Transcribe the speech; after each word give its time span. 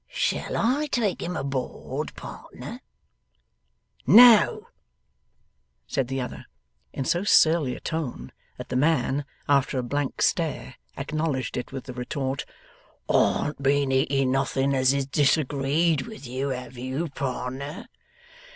Shall 0.09 0.57
I 0.57 0.87
take 0.87 1.21
him 1.21 1.37
aboard, 1.37 2.15
pardner?' 2.15 2.81
'No,' 4.07 4.69
said 5.85 6.07
the 6.07 6.19
other. 6.19 6.47
In 6.91 7.05
so 7.05 7.23
surly 7.23 7.75
a 7.75 7.79
tone 7.79 8.31
that 8.57 8.69
the 8.69 8.75
man, 8.75 9.25
after 9.47 9.77
a 9.77 9.83
blank 9.83 10.23
stare, 10.23 10.73
acknowledged 10.97 11.55
it 11.55 11.71
with 11.71 11.83
the 11.83 11.93
retort:' 11.93 12.45
Arn't 13.09 13.61
been 13.61 13.91
eating 13.91 14.31
nothing 14.31 14.73
as 14.73 14.91
has 14.91 15.05
disagreed 15.05 16.01
with 16.07 16.25
you, 16.25 16.49
have 16.49 16.79
you, 16.79 17.09
pardner? 17.09 17.85